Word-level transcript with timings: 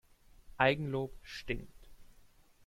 Eigenlob 0.57 1.13
stinkt. 1.21 1.91